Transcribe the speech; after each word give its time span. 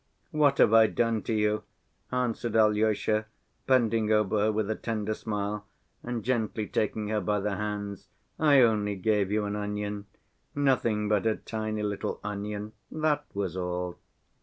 "What 0.31 0.57
have 0.57 0.73
I 0.73 0.87
done 0.87 1.21
to 1.21 1.33
you?" 1.35 1.61
answered 2.11 2.55
Alyosha, 2.55 3.27
bending 3.67 4.11
over 4.11 4.39
her 4.45 4.51
with 4.51 4.67
a 4.71 4.75
tender 4.75 5.13
smile, 5.13 5.67
and 6.01 6.23
gently 6.23 6.65
taking 6.65 7.09
her 7.09 7.21
by 7.21 7.39
the 7.39 7.55
hands; 7.57 8.07
"I 8.39 8.61
only 8.61 8.95
gave 8.95 9.31
you 9.31 9.45
an 9.45 9.55
onion, 9.55 10.07
nothing 10.55 11.07
but 11.07 11.27
a 11.27 11.35
tiny 11.35 11.83
little 11.83 12.19
onion, 12.23 12.71
that 12.91 13.25
was 13.35 13.55
all!" 13.55 13.99